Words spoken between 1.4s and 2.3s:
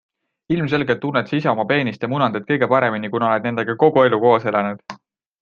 oma peenist ja